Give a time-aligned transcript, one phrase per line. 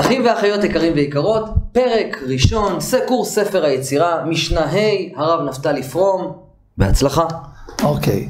[0.00, 6.32] אחים ואחיות יקרים ויקרות, פרק ראשון, קורס ספר היצירה, משנה ה', הרב נפתלי פרום,
[6.76, 7.24] בהצלחה.
[7.82, 8.28] אוקיי.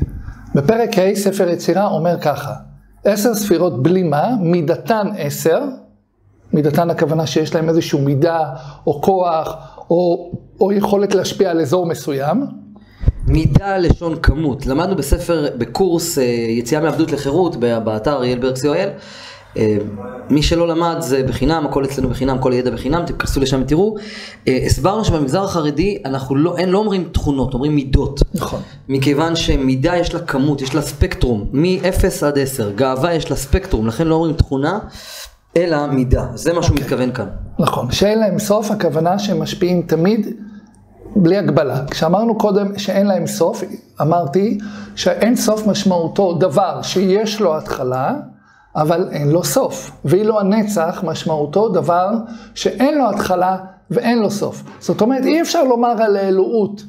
[0.54, 2.54] בפרק ה', ספר יצירה אומר ככה,
[3.04, 5.62] עשר ספירות בלימה, מידתן עשר,
[6.52, 8.41] מידתן הכוונה שיש להם איזושהי מידה,
[8.87, 9.57] או כוח,
[9.91, 12.46] או, או יכולת להשפיע על אזור מסוים.
[13.27, 18.91] מידה לשון כמות, למדנו בספר, בקורס אה, יציאה מעבדות לחירות, באתר אריאל ברק co.il, אה,
[20.30, 23.96] מי שלא למד זה בחינם, הכל אצלנו בחינם, כל ידע בחינם, תיכנסו לשם ותראו.
[24.48, 28.20] אה, הסברנו שבמגזר החרדי אנחנו לא, אין, לא אומרים תכונות, אומרים מידות.
[28.34, 28.61] נכון.
[28.89, 32.70] מכיוון שמידה יש לה כמות, יש לה ספקטרום, מ-0 עד 10.
[32.70, 34.78] גאווה יש לה ספקטרום, לכן לא אומרים תכונה,
[35.56, 36.27] אלא מידה.
[36.34, 36.80] זה מה שהוא okay.
[36.80, 36.84] אוקיי.
[36.84, 37.27] מתכוון כאן.
[37.58, 37.91] נכון.
[37.91, 40.27] שאין להם סוף, הכוונה שהם משפיעים תמיד
[41.17, 41.86] בלי הגבלה.
[41.91, 43.62] כשאמרנו קודם שאין להם סוף,
[44.00, 44.58] אמרתי
[44.97, 48.14] שאין סוף משמעותו דבר שיש לו התחלה.
[48.78, 49.91] אבל אין לו סוף.
[50.05, 52.11] ואילו הנצח משמעותו דבר
[52.55, 53.56] שאין לו התחלה
[53.91, 54.62] ואין לו סוף.
[54.81, 56.83] זאת אומרת, אי אפשר לומר על האלוהות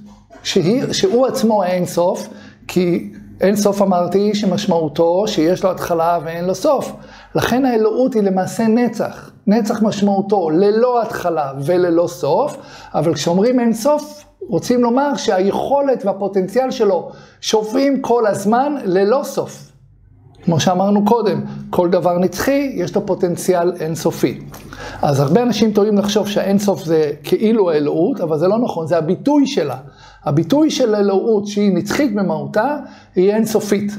[0.44, 2.28] שהיא, שהוא עצמו אין סוף,
[2.68, 6.94] כי אין סוף אמרתי שמשמעותו שיש לו התחלה ואין לו סוף.
[7.36, 9.32] לכן האלוהות היא למעשה נצח.
[9.48, 12.58] נצח משמעותו ללא התחלה וללא סוף,
[12.94, 19.69] אבל כשאומרים אין סוף, רוצים לומר שהיכולת והפוטנציאל שלו שופעים כל הזמן ללא סוף.
[20.50, 24.40] כמו שאמרנו קודם, כל דבר נצחי, יש לו פוטנציאל אינסופי.
[25.02, 29.48] אז הרבה אנשים טועים לחשוב שהאינסוף זה כאילו האלוהות, אבל זה לא נכון, זה הביטוי
[29.48, 29.78] שלה.
[30.24, 32.78] הביטוי של האלוהות שהיא נצחית במהותה,
[33.16, 33.92] היא אינסופית.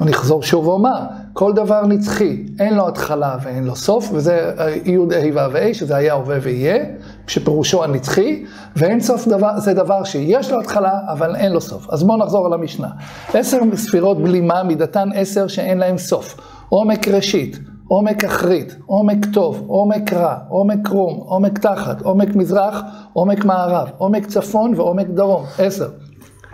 [0.00, 1.00] אני אחזור שוב ואומר,
[1.32, 4.52] כל דבר נצחי, אין לו התחלה ואין לו סוף, וזה
[4.84, 6.84] י' ה' ו' ה', שזה היה הווה ויהיה,
[7.26, 8.44] שפירושו הנצחי,
[8.76, 11.90] ואין סוף דבר, זה דבר שיש לו התחלה, אבל אין לו סוף.
[11.90, 12.88] אז בואו נחזור על המשנה.
[13.34, 16.36] עשר ספירות בלימה, מידתן עשר שאין להן סוף.
[16.68, 17.58] עומק ראשית,
[17.88, 22.80] עומק אחרית, עומק טוב, עומק רע, עומק קרום, עומק תחת, עומק מזרח,
[23.12, 25.44] עומק מערב, עומק צפון ועומק דרום.
[25.58, 25.88] עשר.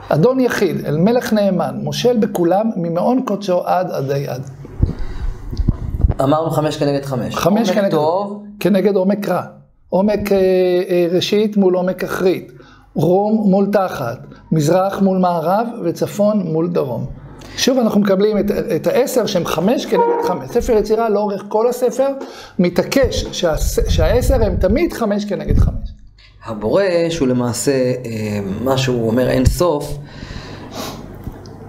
[0.08, 4.42] אדון יחיד, אל מלך נאמן, מושל בכולם, ממעון קודשו עד עדי עד.
[6.20, 7.34] אמרנו חמש כנגד חמש.
[7.34, 7.90] חמש עומק כנגד...
[7.90, 8.44] טוב.
[8.60, 9.42] כנגד עומק רע.
[9.88, 10.38] עומק אה,
[10.88, 12.52] אה, ראשית מול עומק אחרית.
[12.94, 14.18] רום מול תחת.
[14.52, 17.06] מזרח מול מערב וצפון מול דרום.
[17.56, 20.50] שוב אנחנו מקבלים את, את העשר שהם חמש כנגד חמש.
[20.50, 22.08] ספר יצירה לאורך כל הספר
[22.58, 23.56] מתעקש שה,
[23.88, 25.91] שהעשר הם תמיד חמש כנגד חמש.
[26.44, 29.98] הבורא, שהוא למעשה, אה, מה שהוא אומר אין סוף,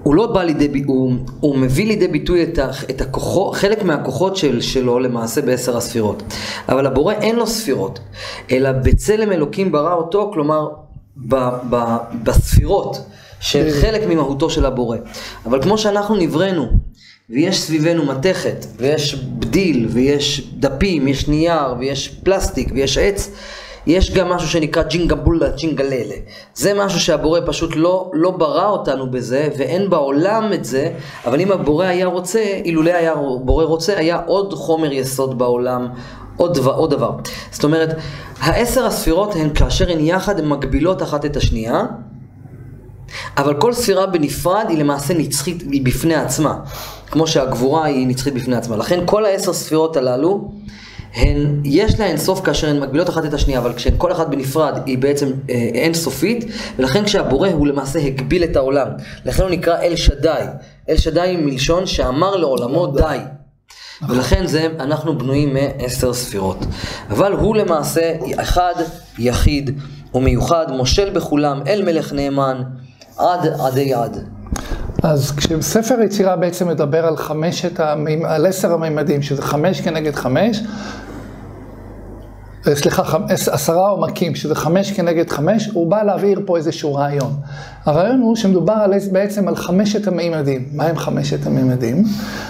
[0.03, 3.83] הוא לא בא לידי, ביטוי, הוא, הוא מביא לידי ביטוי את, ה, את הכוחות, חלק
[3.83, 6.23] מהכוחות של, שלו למעשה בעשר הספירות.
[6.69, 7.99] אבל הבורא אין לו ספירות,
[8.51, 10.67] אלא בצלם אלוקים ברא אותו, כלומר
[11.17, 11.35] ב,
[11.69, 13.05] ב, בספירות
[13.39, 13.81] של כן.
[13.81, 14.97] חלק ממהותו של הבורא.
[15.45, 16.67] אבל כמו שאנחנו נבראנו,
[17.29, 23.31] ויש סביבנו מתכת, ויש בדיל, ויש דפים, יש נייר, ויש פלסטיק, ויש עץ,
[23.87, 26.15] יש גם משהו שנקרא ג'ינגה בולה ג'ינגללה.
[26.55, 30.91] זה משהו שהבורא פשוט לא, לא ברא אותנו בזה, ואין בעולם את זה,
[31.25, 35.87] אבל אם הבורא היה רוצה, אילולא היה הבורא רוצה, היה עוד חומר יסוד בעולם,
[36.37, 37.11] עוד דבר, עוד דבר.
[37.51, 37.89] זאת אומרת,
[38.39, 41.85] העשר הספירות הן כאשר הן יחד, הן מגבילות אחת את השנייה,
[43.37, 46.55] אבל כל ספירה בנפרד היא למעשה נצחית בפני עצמה.
[47.11, 48.77] כמו שהגבורה היא נצחית בפני עצמה.
[48.77, 50.51] לכן כל העשר ספירות הללו,
[51.15, 54.97] הן, יש להן סוף כאשר הן מגבילות אחת את השנייה, אבל כשכל אחת בנפרד היא
[54.97, 56.45] בעצם אה, אינסופית,
[56.77, 58.87] ולכן כשהבורא הוא למעשה הגביל את העולם.
[59.25, 60.43] לכן הוא נקרא אל שדי.
[60.89, 63.17] אל שדי מלשון שאמר לעולמו די.
[64.09, 66.65] ולכן זה, אנחנו בנויים מעשר ספירות.
[67.09, 68.73] אבל הוא למעשה אחד,
[69.19, 69.79] יחיד
[70.13, 72.61] ומיוחד, מושל בכולם, אל מלך נאמן,
[73.17, 74.17] עד עדי עד.
[75.03, 78.25] אז כשספר יצירה בעצם מדבר על חמשת, המימ...
[78.25, 80.61] על עשר המימדים, שזה חמש כנגד חמש,
[82.67, 87.31] סליחה, חמש, עשרה עומקים, שזה חמש כנגד חמש, הוא בא להבהיר פה איזשהו רעיון.
[87.85, 90.65] הרעיון הוא שמדובר על, בעצם על חמשת המימדים.
[90.71, 92.03] מה הם חמשת המימדים?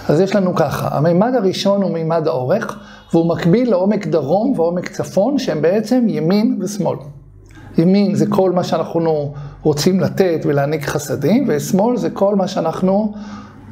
[0.10, 2.80] אז יש לנו ככה, המימד הראשון הוא מימד האורך,
[3.14, 6.98] והוא מקביל לעומק דרום ועומק צפון, שהם בעצם ימין ושמאל.
[7.78, 13.14] ימין זה כל מה שאנחנו רוצים לתת ולהעניק חסדים, ושמאל זה כל מה שאנחנו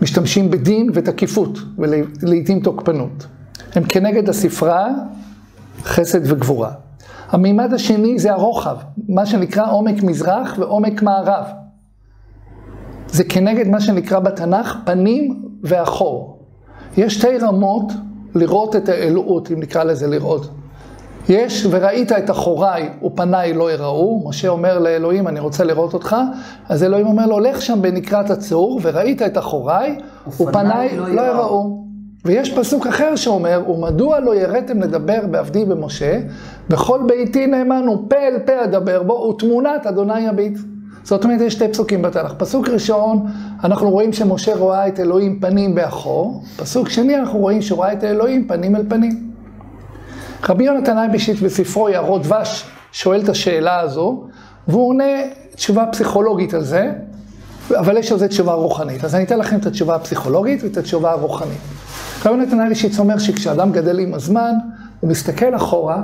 [0.01, 3.27] משתמשים בדין ותקיפות, ולעיתים תוקפנות.
[3.75, 4.87] הם כנגד הספרה,
[5.83, 6.71] חסד וגבורה.
[7.29, 11.45] המימד השני זה הרוחב, מה שנקרא עומק מזרח ועומק מערב.
[13.07, 16.39] זה כנגד מה שנקרא בתנ"ך פנים ואחור.
[16.97, 17.91] יש שתי רמות
[18.35, 20.49] לראות את האלוהות, אם נקרא לזה לראות.
[21.29, 26.15] יש, וראית את אחוריי ופניי לא יראו, משה אומר לאלוהים, אני רוצה לראות אותך,
[26.69, 31.90] אז אלוהים אומר לו, לך שם בנקרת הצור, וראית את אחוריי ופניי לא, לא יראו.
[32.25, 36.19] ויש פסוק אחר שאומר, ומדוע לא יראתם לדבר בעבדי במשה,
[36.69, 40.57] בכל ביתי נאמן ופה אל פה אדבר בו, ותמונת אדוני יביט.
[41.03, 42.33] זאת אומרת, יש שתי פסוקים בתנ"ך.
[42.37, 43.25] פסוק ראשון,
[43.63, 46.43] אנחנו רואים שמשה רואה את אלוהים פנים באחור.
[46.57, 49.31] פסוק שני, אנחנו רואים שהוא רואה את האלוהים פנים אל פנים.
[50.49, 54.23] רבי יונתן אייבשיץ בספרו יערות דבש שואל את השאלה הזו,
[54.67, 55.13] והוא עונה
[55.55, 56.91] תשובה פסיכולוגית על זה,
[57.79, 59.03] אבל יש על זה תשובה רוחנית.
[59.03, 61.80] אז אני אתן לכם את התשובה הפסיכולוגית ואת התשובה הרוחנית.
[62.25, 64.51] רבי יונתן אייבשיץ אומר שכשאדם גדל עם הזמן,
[64.99, 66.03] הוא מסתכל אחורה,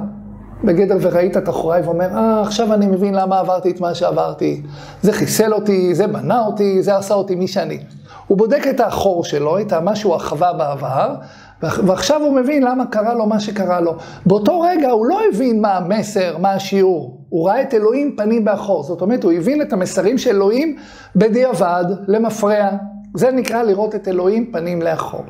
[0.64, 4.62] בגדר וראית את אחוריי ואומר, אה, עכשיו אני מבין למה עברתי את מה שעברתי.
[5.02, 7.80] זה חיסל אותי, זה בנה אותי, זה עשה אותי מי שאני.
[8.28, 11.16] הוא בודק את האחור שלו, את מה שהוא חווה בעבר,
[11.62, 13.96] ועכשיו הוא מבין למה קרה לו מה שקרה לו.
[14.26, 17.18] באותו רגע הוא לא הבין מה המסר, מה השיעור.
[17.30, 18.84] הוא ראה את אלוהים פנים באחור.
[18.84, 20.76] זאת אומרת, הוא הבין את המסרים של אלוהים
[21.16, 22.70] בדיעבד, למפרע.
[23.16, 25.24] זה נקרא לראות את אלוהים פנים לאחור.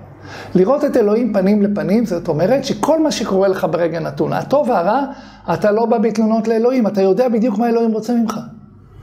[0.56, 5.06] לראות את אלוהים פנים לפנים, זאת אומרת שכל מה שקורה לך ברגע נתון, הטוב והרע,
[5.54, 8.40] אתה לא בא בתלונות לאלוהים, אתה יודע בדיוק מה אלוהים רוצה ממך.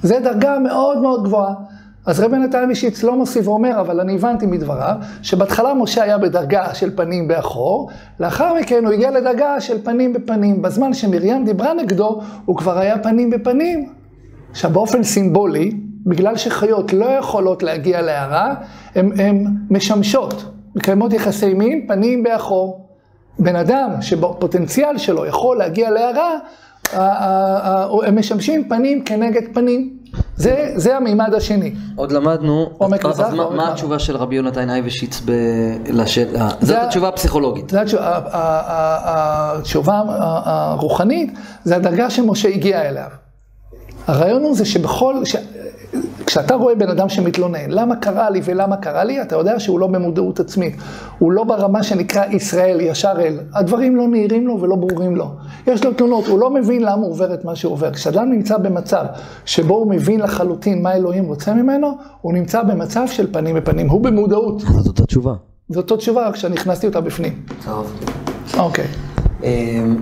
[0.03, 1.55] זה דרגה מאוד מאוד גבוהה.
[2.06, 6.75] אז רבי נתן מישיץ לא מוסיף ואומר, אבל אני הבנתי מדבריו, שבהתחלה משה היה בדרגה
[6.75, 7.91] של פנים באחור,
[8.21, 10.62] לאחר מכן הוא הגיע לדרגה של פנים בפנים.
[10.62, 13.88] בזמן שמרים דיברה נגדו, הוא כבר היה פנים בפנים.
[14.50, 15.73] עכשיו באופן סימבולי,
[16.06, 18.55] בגלל שחיות לא יכולות להגיע להערה,
[18.94, 20.54] הן משמשות.
[20.75, 22.81] מקיימות יחסי מין, פנים באחור.
[23.38, 26.31] בן אדם שבפוטנציאל שלו יכול להגיע להערה,
[28.06, 29.97] הם משמשים פנים כנגד פנים.
[30.37, 31.75] זה, זה המימד השני.
[31.97, 33.71] עוד למדנו, עומק אז מזרח מה, מה.
[33.73, 35.31] התשובה של רבי יונתן אייבשיץ ב...
[35.88, 36.49] לשאלה?
[36.49, 37.73] זאת זה- התשובה הפסיכולוגית.
[37.75, 38.21] ה-
[39.59, 41.32] התשובה ה- הרוחנית,
[41.65, 43.09] זה הדרגה שמשה הגיע אליו.
[44.06, 45.15] הרעיון הוא זה שבכל.
[46.26, 49.87] כשאתה רואה בן אדם שמתלונן, למה קרה לי ולמה קרה לי, אתה יודע שהוא לא
[49.87, 50.76] במודעות עצמית.
[51.19, 53.38] הוא לא ברמה שנקרא ישראל, ישר אל.
[53.55, 55.31] הדברים לא נהירים לו ולא ברורים לו.
[55.67, 57.93] יש לו תלונות, הוא לא מבין למה הוא עובר את מה שהוא עובר.
[57.93, 59.05] כשאדם נמצא במצב
[59.44, 63.88] שבו הוא מבין לחלוטין מה אלוהים רוצה ממנו, הוא נמצא במצב של פנים בפנים.
[63.88, 64.61] הוא במודעות.
[64.61, 65.35] זאת התשובה.
[65.69, 67.32] זאת אותה תשובה, רק שהכנסתי אותה בפנים.
[68.59, 68.87] אוקיי.
[69.43, 69.97] אמ,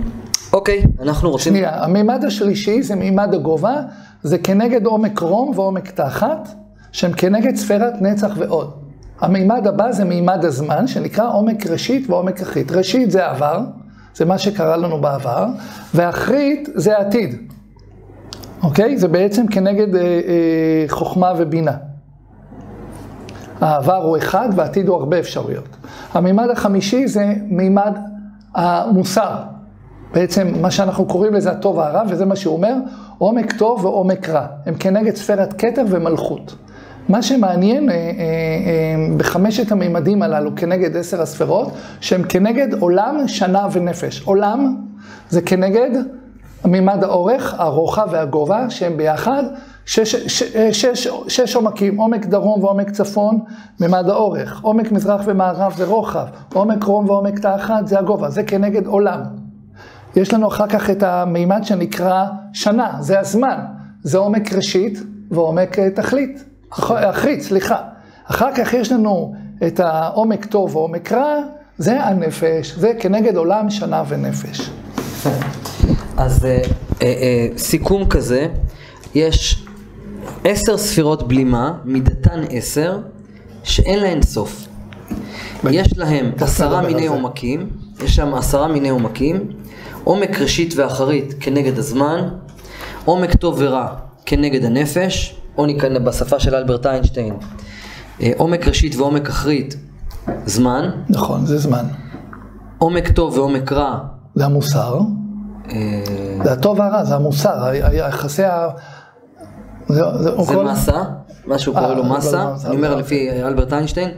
[0.53, 1.53] אוקיי, אנחנו רוצים...
[1.53, 3.81] שנייה, המימד השלישי זה מימד הגובה,
[4.23, 6.49] זה כנגד עומק רום ועומק תחת,
[6.91, 8.71] שהם כנגד ספירת נצח ועוד.
[9.19, 12.71] המימד הבא זה מימד הזמן, שנקרא עומק ראשית ועומק אחרית.
[12.71, 13.59] ראשית זה העבר,
[14.15, 15.47] זה מה שקרה לנו בעבר,
[15.93, 17.51] ואחרית זה העתיד.
[18.63, 18.97] אוקיי?
[18.97, 21.73] זה בעצם כנגד אה, אה, חוכמה ובינה.
[23.61, 25.67] העבר הוא אחד והעתיד הוא הרבה אפשרויות.
[26.13, 27.97] המימד החמישי זה מימד
[28.55, 29.35] המוסר.
[30.13, 32.75] בעצם מה שאנחנו קוראים לזה הטוב והרע, וזה מה שהוא אומר,
[33.17, 34.45] עומק טוב ועומק רע.
[34.65, 36.55] הם כנגד ספירת כתר ומלכות.
[37.09, 41.71] מה שמעניין אה, אה, אה, בחמשת המימדים הללו כנגד עשר הספירות,
[42.01, 44.21] שהם כנגד עולם, שנה ונפש.
[44.21, 44.75] עולם
[45.29, 45.89] זה כנגד
[46.65, 49.43] מימד האורך, הרוחב והגובה, שהם ביחד,
[49.85, 53.39] שש, שש, שש, שש עומקים, עומק דרום ועומק צפון,
[53.79, 58.87] מימד האורך, עומק מזרח ומערב זה רוחב, עומק רום ועומק תחת זה הגובה, זה כנגד
[58.87, 59.42] עולם.
[60.15, 63.57] יש לנו אחר כך את המימד שנקרא שנה, זה הזמן,
[64.03, 64.99] זה עומק ראשית
[65.31, 67.77] ועומק אה, תכלית, אחרית, סליחה.
[68.25, 69.33] אחר כך יש לנו
[69.67, 71.35] את העומק טוב ועומק רע,
[71.77, 74.69] זה הנפש, זה כנגד עולם, שנה ונפש.
[76.17, 76.61] אז אה, אה,
[77.01, 78.47] אה, סיכום כזה,
[79.15, 79.65] יש
[80.43, 82.99] עשר ספירות בלימה, מידתן עשר,
[83.63, 84.67] שאין להן סוף.
[85.71, 87.07] יש להם עשרה מיני.
[87.07, 87.69] עומקים,
[88.03, 89.49] יש שם עשרה מיני עומקים,
[90.03, 92.29] עומק ראשית ואחרית כנגד הזמן,
[93.05, 93.87] עומק טוב ורע
[94.25, 97.33] כנגד הנפש, או נקרא בשפה של אלברט איינשטיין,
[98.21, 99.75] אה, עומק ראשית ועומק אחרית,
[100.45, 101.85] זמן, נכון, זה זמן.
[102.77, 103.97] עומק טוב ועומק רע,
[104.35, 104.99] זה המוסר,
[105.71, 105.75] אה,
[106.43, 107.67] זה הטוב והרע, זה המוסר, ה-
[108.47, 108.69] ה-.
[109.87, 111.03] זה, זה, הוא זה כל- מסה,
[111.45, 114.09] מה שהוא קורא אה, לו לא, מסה, אני אומר לא, לפי אלברט איינשטיין,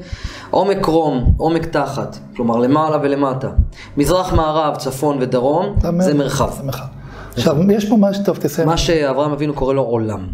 [0.49, 3.49] עומק רום, עומק תחת, כלומר למעלה ולמטה,
[3.97, 6.51] מזרח מערב, צפון ודרום, מרחב.
[6.51, 6.89] זה מרחב.
[7.33, 8.67] עכשיו, יש פה משהו, טוב, תסיים.
[8.67, 10.27] מה שאברהם אבינו קורא לו עולם.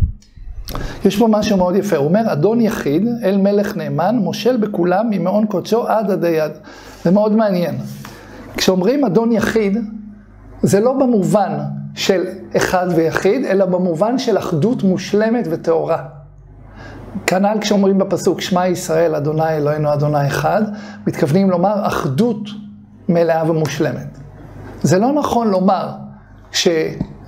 [1.06, 5.46] יש פה משהו מאוד יפה, הוא אומר, אדון יחיד, אל מלך נאמן, מושל בכולם ממעון
[5.46, 6.52] קודשו עד עדי יד.
[7.04, 7.78] זה מאוד מעניין.
[8.58, 9.78] כשאומרים אדון יחיד,
[10.62, 11.58] זה לא במובן
[11.96, 12.24] של
[12.58, 16.04] אחד ויחיד, אלא במובן של אחדות מושלמת וטהורה.
[17.28, 20.62] כנ"ל כשאומרים בפסוק, שמע ישראל, אדוני אלוהינו, אדוני אחד,
[21.08, 22.50] מתכוונים לומר אחדות
[23.10, 24.18] מלאה ומושלמת.
[24.84, 25.92] זה לא נכון לומר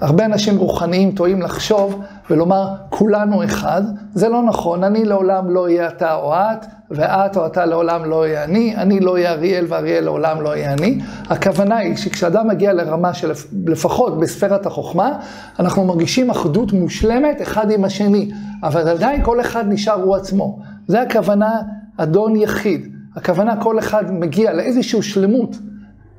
[0.03, 3.81] הרבה אנשים רוחניים טועים לחשוב ולומר, כולנו אחד.
[4.13, 8.21] זה לא נכון, אני לעולם לא אהיה אתה או את, ואת או אתה לעולם לא
[8.21, 10.99] אהיה אני, אני לא אהיה אריאל ואריאל לעולם לא אהיה אני.
[11.29, 13.31] הכוונה היא שכשאדם מגיע לרמה של
[13.65, 15.19] לפחות בספירת החוכמה,
[15.59, 18.31] אנחנו מרגישים אחדות מושלמת אחד עם השני,
[18.63, 20.59] אבל עדיין כל אחד נשאר הוא עצמו.
[20.87, 21.61] זה הכוונה
[21.97, 22.87] אדון יחיד.
[23.15, 25.55] הכוונה כל אחד מגיע לאיזושהי שלמות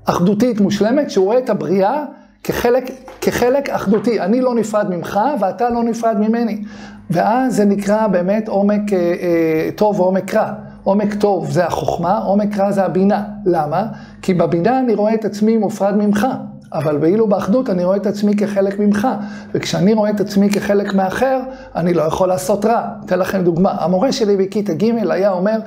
[0.05, 2.05] אחדותית מושלמת, שהוא רואה את הבריאה
[2.45, 4.21] כחלק, כחלק אחדותי.
[4.21, 6.63] אני לא נפרד ממך ואתה לא נפרד ממני.
[7.11, 10.53] ואז זה נקרא באמת עומק אה, אה, טוב ועומק רע.
[10.83, 13.25] עומק טוב זה החוכמה, עומק רע זה הבינה.
[13.47, 13.87] למה?
[14.23, 16.27] כי בבינה אני רואה את עצמי מופרד ממך.
[16.73, 19.09] אבל ואילו באחדות אני רואה את עצמי כחלק ממך,
[19.55, 21.41] וכשאני רואה את עצמי כחלק מאחר,
[21.77, 22.89] אני לא יכול לעשות רע.
[23.05, 25.59] אתן לכם דוגמה, המורה שלי בכיתה ג' היה אומר,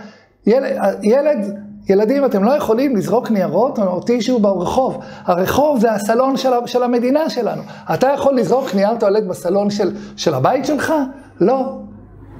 [0.45, 0.71] ילד,
[1.03, 4.97] ילד ילדים, אתם לא יכולים לזרוק ניירות או טישו ברחוב.
[5.25, 7.61] הרחוב זה הסלון של, של המדינה שלנו.
[7.93, 10.93] אתה יכול לזרוק נייר טואלט בסלון של, של הבית שלך?
[11.41, 11.77] לא.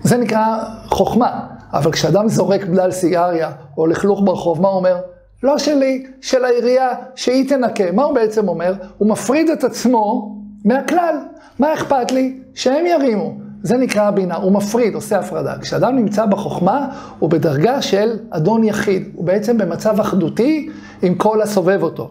[0.04, 1.40] זה נקרא חוכמה.
[1.74, 4.98] אבל כשאדם זורק בדל סיגריה או לכלוך ברחוב, מה הוא אומר?
[5.44, 7.92] לא שלי, של העירייה, שהיא תנקה.
[7.92, 8.74] מה הוא בעצם אומר?
[8.98, 10.36] הוא מפריד את עצמו
[10.66, 11.16] מהכלל.
[11.60, 12.40] מה אכפת לי?
[12.54, 13.47] שהם ירימו.
[13.68, 15.58] זה נקרא הבינה, הוא מפריד, עושה הפרדה.
[15.62, 16.88] כשאדם נמצא בחוכמה,
[17.20, 19.10] הוא בדרגה של אדון יחיד.
[19.16, 20.70] הוא בעצם במצב אחדותי
[21.02, 22.10] עם כל הסובב אותו.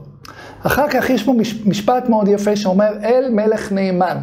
[0.62, 1.34] אחר כך יש פה
[1.66, 4.16] משפט מאוד יפה שאומר, אל מלך נאמן.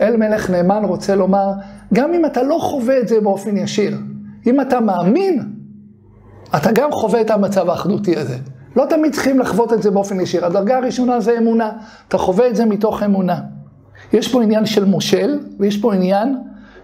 [0.00, 1.52] אל מלך נאמן רוצה לומר,
[1.94, 3.98] גם אם אתה לא חווה את זה באופן ישיר,
[4.46, 5.52] אם אתה מאמין,
[6.56, 8.36] אתה גם חווה את המצב האחדותי הזה.
[8.76, 10.46] לא תמיד צריכים לחוות את זה באופן ישיר.
[10.46, 11.70] הדרגה הראשונה זה אמונה.
[12.08, 13.40] אתה חווה את זה מתוך אמונה.
[14.12, 16.36] יש פה עניין של מושל, ויש פה עניין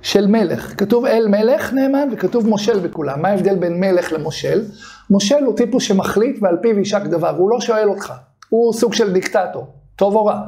[0.02, 0.74] של מלך.
[0.80, 3.22] כתוב אל מלך נאמן וכתוב מושל בכולם.
[3.22, 4.64] מה ההבדל בין מלך למושל?
[5.10, 8.12] מושל הוא טיפוס שמחליט ועל פיו יישק דבר, הוא לא שואל אותך.
[8.48, 10.40] הוא סוג של דיקטטור, טוב או רע.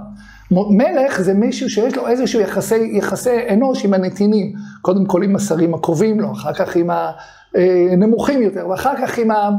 [0.50, 4.52] מלך זה מישהו שיש לו איזשהו יחסי, יחסי אנוש עם הנתינים.
[4.82, 6.90] קודם כל עם השרים הקרובים לו, אחר כך עם
[7.92, 9.50] הנמוכים יותר, ואחר כך עם ה...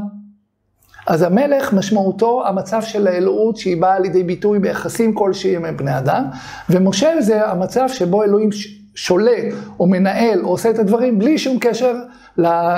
[1.06, 6.24] אז המלך משמעותו המצב של האלוהות שהיא באה לידי ביטוי ביחסים כלשהם עם בני אדם,
[6.70, 8.52] ומושל זה המצב שבו אלוהים
[9.00, 11.94] שולט או מנהל או עושה את הדברים בלי שום קשר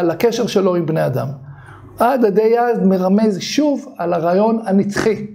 [0.04, 1.28] לקשר שלו עם בני אדם.
[1.98, 5.26] עד עדי יד מרמז שוב על הרעיון הנצחי,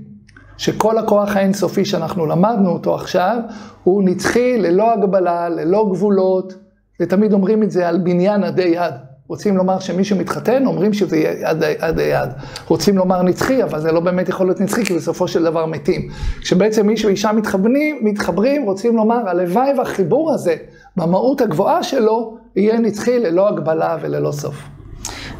[0.58, 3.38] שכל הכוח האינסופי שאנחנו למדנו אותו עכשיו,
[3.84, 6.54] הוא נצחי ללא הגבלה, ללא גבולות,
[7.02, 8.94] ותמיד אומרים את זה על בניין עדי יד.
[9.28, 12.30] רוצים לומר שמישהו מתחתן, אומרים שזה יהיה עד, עד יד.
[12.68, 16.10] רוצים לומר נצחי, אבל זה לא באמת יכול להיות נצחי, כי בסופו של דבר מתים.
[16.42, 20.56] כשבעצם מישהו ואישה מתחברים, מתחברים, רוצים לומר, הלוואי והחיבור הזה,
[20.98, 24.56] במהות הגבוהה שלו, יהיה נצחי ללא הגבלה וללא סוף.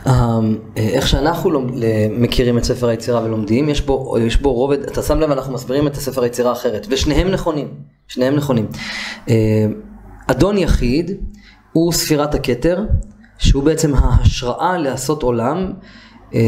[0.08, 1.62] אמ, איך שאנחנו
[2.12, 5.88] מכירים את ספר היצירה ולומדים, יש בו, יש בו רובד, אתה שם לב, אנחנו מסבירים
[5.88, 7.68] את הספר היצירה אחרת, ושניהם נכונים,
[8.08, 8.68] שניהם נכונים.
[9.28, 9.34] אמ,
[10.28, 11.12] אדון יחיד
[11.74, 12.84] הוא ספירת הכתר,
[13.38, 15.74] שהוא בעצם ההשראה לעשות עולם,
[16.34, 16.40] אה,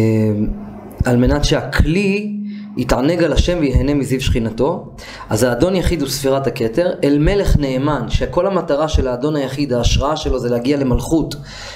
[1.05, 2.36] על מנת שהכלי
[2.77, 4.91] יתענג על השם ויהנה מזיו שכינתו.
[5.29, 10.17] אז האדון יחיד הוא ספירת הכתר, אל מלך נאמן, שכל המטרה של האדון היחיד, ההשראה
[10.17, 11.36] שלו זה להגיע למלכות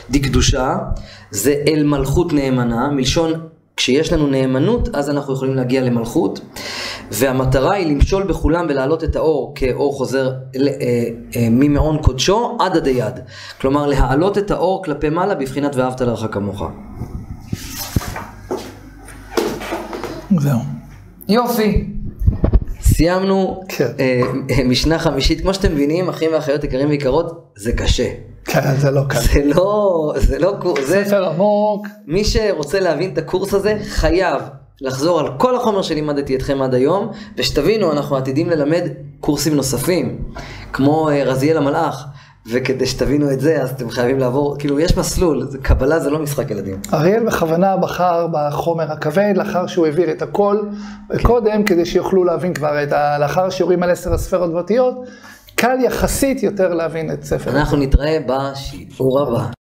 [0.10, 0.78] דקדושה,
[1.32, 3.34] זה אל מלכות נאמנה, מלשון
[3.78, 6.40] כשיש לנו נאמנות, אז אנחנו יכולים להגיע למלכות.
[7.12, 10.62] והמטרה היא למשול בכולם ולהעלות את האור כאור חוזר אה,
[11.36, 13.20] אה, ממעון קודשו עד עדי יד.
[13.62, 16.64] כלומר, להעלות את האור כלפי מעלה בבחינת ואהבת לרעך כמוך.
[20.40, 20.60] זהו.
[21.30, 21.88] יופי.
[22.82, 23.88] סיימנו כן.
[24.00, 24.22] אה,
[24.66, 25.42] משנה חמישית.
[25.42, 28.10] כמו שאתם מבינים, אחים ואחיות יקרים ויקרות, זה קשה.
[28.54, 29.20] כן, זה לא קל.
[29.20, 30.54] זה לא, זה לא,
[30.86, 31.06] זה...
[31.06, 31.88] ספר עמוק.
[32.08, 34.42] מי שרוצה להבין את הקורס הזה, חייב
[34.82, 38.88] לחזור על כל החומר שלימדתי אתכם עד היום, ושתבינו, אנחנו עתידים ללמד
[39.20, 40.18] קורסים נוספים,
[40.74, 42.06] כמו אה, רזיאל המלאך.
[42.52, 46.52] וכדי שתבינו את זה, אז אתם חייבים לעבור, כאילו, יש מסלול, קבלה זה לא משחק
[46.52, 46.80] ילדים.
[46.94, 50.58] אריאל בכוונה בחר בחומר הכבד, לאחר שהוא העביר את הכל
[51.22, 53.18] קודם, כדי שיוכלו להבין כבר את ה...
[53.20, 54.96] לאחר שיעורים על עשר הספרות דתיות,
[55.56, 57.52] קל יחסית יותר להבין את ספר.
[57.52, 59.63] אנחנו נתראה בשיעור הבא.